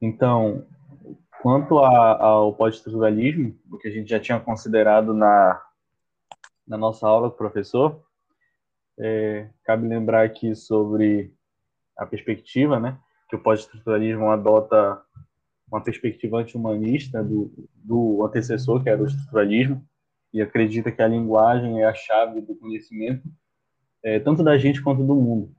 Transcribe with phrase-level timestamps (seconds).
[0.00, 0.66] Então,
[1.42, 5.62] quanto a, ao pós-estruturalismo, o que a gente já tinha considerado na,
[6.66, 8.02] na nossa aula com o professor,
[8.98, 11.32] é, cabe lembrar aqui sobre
[11.96, 12.98] a perspectiva, né,
[13.28, 15.02] que o pós-estruturalismo adota
[15.68, 19.84] uma perspectiva anti-humanista do, do antecessor, que era o estruturalismo,
[20.32, 23.28] e acredita que a linguagem é a chave do conhecimento,
[24.02, 25.54] é, tanto da gente quanto do mundo.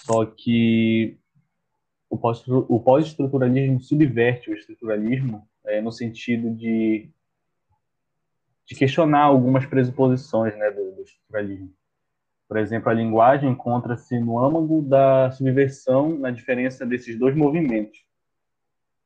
[0.00, 1.18] Só que
[2.68, 7.10] o pós-estruturalismo subverte o estruturalismo é, no sentido de,
[8.66, 11.72] de questionar algumas pressuposições né, do, do estruturalismo.
[12.48, 17.98] Por exemplo, a linguagem encontra-se no âmago da subversão na diferença desses dois movimentos.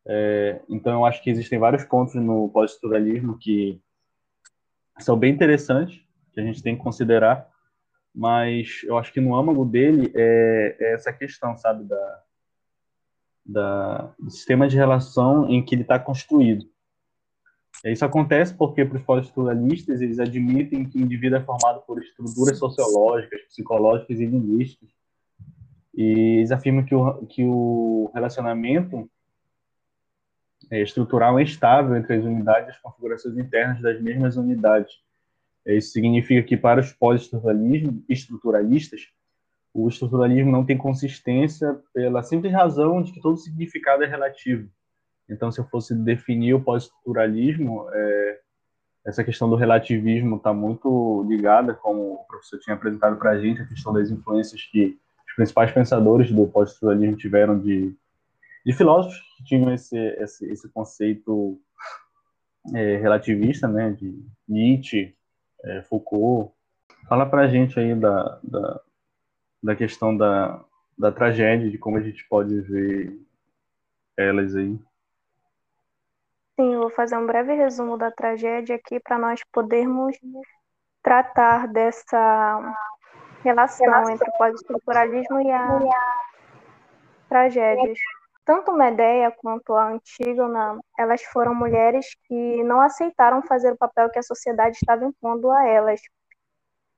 [0.04, 3.80] É, então, eu acho que existem vários pontos no pós-estruturalismo que
[4.98, 6.00] são bem interessantes,
[6.32, 7.48] que a gente tem que considerar,
[8.14, 12.22] mas eu acho que no âmago dele é, é essa questão, sabe, da,
[13.46, 16.66] da, do sistema de relação em que ele está construído.
[17.84, 22.58] Isso acontece porque, para os pós-estruturalistas, eles admitem que o indivíduo é formado por estruturas
[22.58, 24.88] sociológicas, psicológicas e linguísticas.
[25.94, 29.08] E eles afirmam que o, que o relacionamento
[30.70, 34.92] é, estrutural é estável entre as unidades e as configurações internas das mesmas unidades.
[35.64, 39.08] Isso significa que, para os pós-estruturalistas,
[39.76, 44.70] o estruturalismo não tem consistência pela simples razão de que todo significado é relativo.
[45.28, 48.40] Então, se eu fosse definir o pós-estruturalismo, é,
[49.04, 53.60] essa questão do relativismo está muito ligada, como o professor tinha apresentado para a gente,
[53.60, 57.94] a questão das influências que os principais pensadores do pós-estruturalismo tiveram de,
[58.64, 61.60] de filósofos que tinham esse, esse, esse conceito
[62.74, 65.14] é, relativista, né, de Nietzsche,
[65.64, 66.50] é, Foucault.
[67.08, 68.80] Fala para a gente aí da, da,
[69.66, 70.64] da questão da,
[70.96, 73.20] da tragédia, de como a gente pode ver
[74.16, 74.78] elas aí.
[76.54, 80.16] Sim, eu vou fazer um breve resumo da tragédia aqui para nós podermos
[81.02, 82.74] tratar dessa
[83.42, 85.80] relação entre o pós-estruturalismo e a
[87.28, 87.98] tragédias.
[88.44, 94.20] Tanto Medeia quanto a Antígona, elas foram mulheres que não aceitaram fazer o papel que
[94.20, 96.00] a sociedade estava impondo a elas.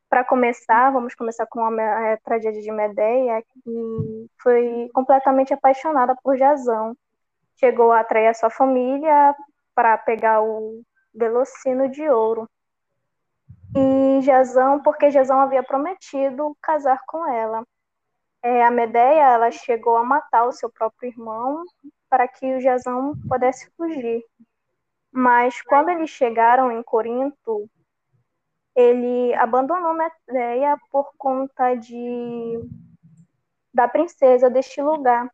[0.08, 6.36] Para começar, vamos começar com a, a tragédia de Medeia, que foi completamente apaixonada por
[6.36, 6.96] Jasão.
[7.56, 9.34] Chegou a atrair a sua família
[9.74, 10.82] para pegar o
[11.14, 12.48] velocino de ouro.
[13.76, 17.64] E Jasão, porque Jasão havia prometido casar com ela.
[18.42, 21.64] É, a Medeia ela chegou a matar o seu próprio irmão
[22.08, 24.24] para que o Jasão pudesse fugir.
[25.12, 27.68] Mas quando eles chegaram em Corinto,
[28.78, 32.60] ele abandonou Medeia por conta de
[33.74, 35.28] da princesa deste lugar.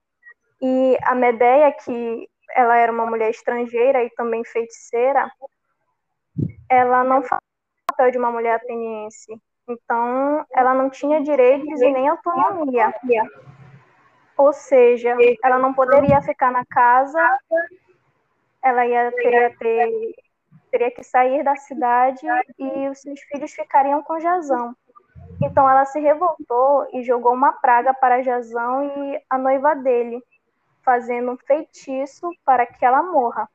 [0.62, 5.30] E a Medeia, que ela era uma mulher estrangeira e também feiticeira,
[6.70, 9.38] ela não fazia o papel de uma mulher ateniense.
[9.68, 12.94] Então, ela não tinha direitos e nem autonomia.
[14.38, 17.20] Ou seja, ela não poderia ficar na casa,
[18.62, 19.44] ela ia ter
[20.74, 22.26] teria que sair da cidade
[22.58, 24.74] e os seus filhos ficariam com Jazão.
[25.40, 30.20] Então ela se revoltou e jogou uma praga para Jazão e a noiva dele,
[30.82, 33.48] fazendo um feitiço para que ela morra.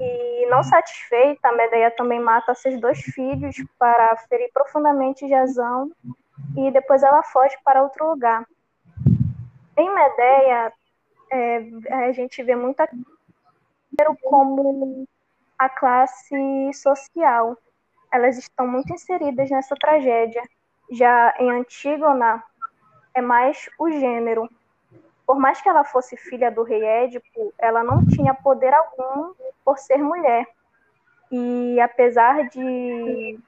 [0.00, 5.90] E não satisfeita, Medeia também mata seus dois filhos para ferir profundamente Jazão
[6.56, 8.46] e depois ela foge para outro lugar.
[9.76, 10.72] Em Medeia,
[11.32, 11.56] é,
[11.90, 12.88] a gente vê muita
[14.22, 15.06] como
[15.58, 17.56] a classe social.
[18.12, 20.42] Elas estão muito inseridas nessa tragédia.
[20.90, 22.42] Já em Antígona,
[23.14, 24.48] é mais o gênero.
[25.26, 29.32] Por mais que ela fosse filha do rei Édipo, ela não tinha poder algum
[29.64, 30.46] por ser mulher.
[31.30, 33.38] E apesar de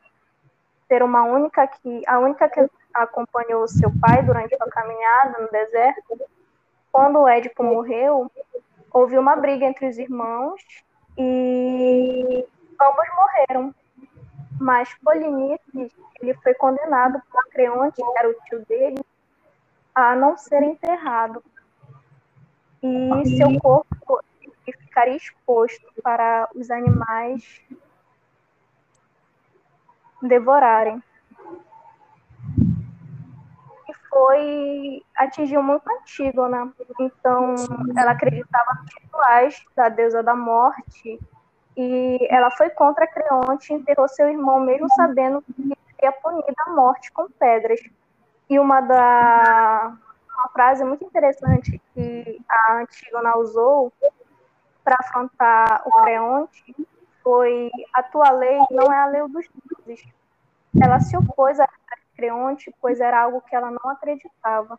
[0.88, 6.18] ser uma única que a única que acompanhou seu pai durante a caminhada no deserto,
[6.90, 8.30] quando Édipo morreu,
[8.90, 10.62] houve uma briga entre os irmãos
[11.16, 12.46] e
[12.80, 13.74] ambos morreram.
[14.58, 19.04] Mas Polinices, ele foi condenado por Creonte, que era o tio dele,
[19.94, 21.42] a não ser enterrado.
[22.82, 24.20] E seu corpo
[24.64, 27.60] ficaria exposto para os animais
[30.22, 31.02] devorarem.
[33.88, 36.72] E foi atingiu muito Antígona.
[37.00, 37.54] Então,
[37.96, 41.18] ela acreditava nos rituais da deusa da morte
[41.76, 46.70] e ela foi contra Creonte e enterrou seu irmão, mesmo sabendo que seria punida a
[46.70, 47.80] morte com pedras.
[48.48, 49.96] E uma, da,
[50.34, 53.92] uma frase muito interessante que a Antígona usou
[54.84, 56.76] para afrontar o Creonte
[57.22, 59.46] foi a tua lei não é a lei dos
[59.84, 60.06] deuses.
[60.80, 61.68] Ela se opôs a
[62.16, 64.78] Creonte, pois era algo que ela não acreditava.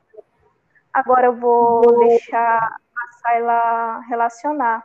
[0.93, 2.79] Agora eu vou deixar
[3.17, 4.83] a Sayla relacionar.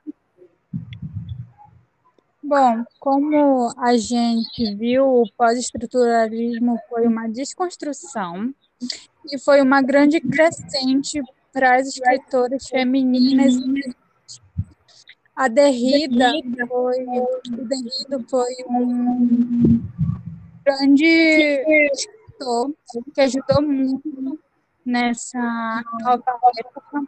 [2.43, 8.53] Bom, como a gente viu, o pós-estruturalismo foi uma desconstrução
[9.31, 13.55] e foi uma grande crescente para as escritoras femininas.
[15.37, 16.33] A Derrida
[16.69, 19.81] foi, o Derrida foi um
[20.65, 21.05] grande
[21.93, 22.75] escritor
[23.15, 24.39] que ajudou muito
[24.85, 25.39] nessa
[26.03, 26.25] nova
[26.59, 27.07] época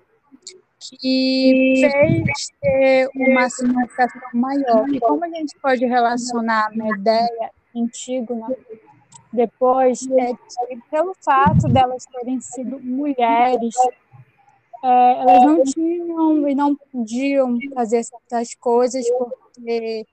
[0.90, 4.88] que fez ter uma significação maior.
[4.88, 8.48] E como a gente pode relacionar a Medeia Antígona
[9.32, 13.74] depois, é que pelo fato delas terem sido mulheres,
[14.84, 20.06] é, elas não tinham e não podiam fazer certas coisas porque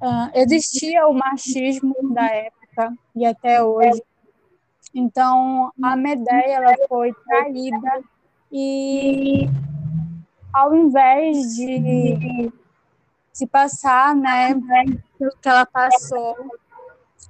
[0.00, 4.02] uh, existia o machismo da época e até hoje.
[4.94, 8.02] Então, a Medeia ela foi traída
[8.50, 9.48] e
[10.52, 12.52] ao invés de
[13.32, 14.54] se passar, né,
[15.18, 16.34] pelo que ela passou,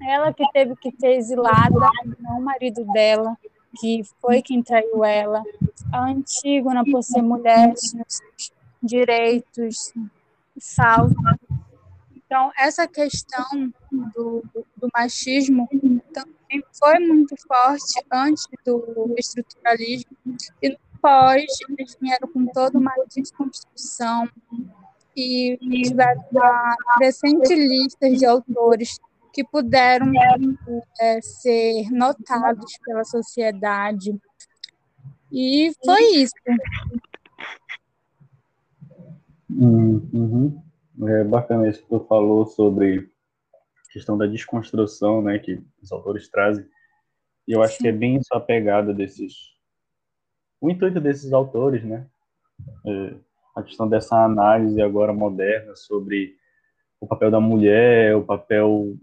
[0.08, 1.90] ela que teve que ser exilada,
[2.20, 3.36] não o marido dela,
[3.80, 5.42] que foi quem traiu ela.
[5.92, 8.52] A Antígona, por ser mulher, seus
[8.82, 9.92] direitos,
[10.58, 11.14] salvo.
[12.14, 14.44] Então, essa questão do,
[14.76, 15.68] do machismo
[16.12, 20.16] também foi muito forte antes do estruturalismo
[20.62, 20.76] e
[21.06, 21.44] pós,
[21.78, 24.28] eles vieram com toda uma desconstrução
[25.16, 28.98] e tiveram uma crescente lista de autores
[29.32, 30.12] que puderam
[30.98, 34.18] é, ser notados pela sociedade.
[35.30, 36.34] E foi isso.
[39.48, 40.60] Uhum.
[41.06, 43.08] É bacana isso que tu falou sobre
[43.88, 46.66] a questão da desconstrução, né, que os autores trazem.
[47.46, 47.82] E eu acho Sim.
[47.84, 49.55] que é bem isso a pegada desses
[50.60, 52.06] o intuito desses autores, né?
[52.86, 53.14] É,
[53.54, 56.36] a questão dessa análise agora moderna sobre
[57.00, 58.96] o papel da mulher, o papel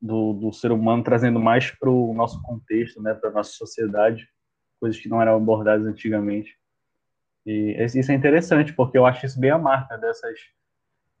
[0.00, 4.28] do, do ser humano trazendo mais para o nosso contexto, né, para nossa sociedade,
[4.78, 6.58] coisas que não eram abordadas antigamente.
[7.46, 10.38] E isso é interessante, porque eu acho isso bem a marca dessas,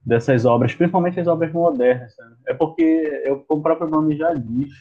[0.04, 2.14] dessas obras, principalmente as obras modernas.
[2.18, 2.36] Né?
[2.48, 2.82] É porque,
[3.24, 4.72] eu, como o próprio nome já diz,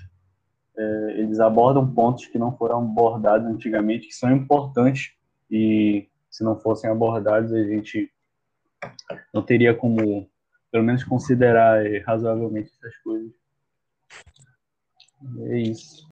[0.78, 5.14] é, eles abordam pontos que não foram abordados antigamente, que são importantes
[5.50, 8.12] e se não fossem abordados a gente
[9.34, 10.30] não teria como,
[10.72, 13.32] pelo menos, considerar razoavelmente essas coisas.
[15.50, 16.02] É isso.